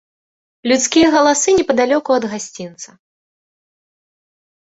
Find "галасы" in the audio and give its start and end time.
1.15-1.49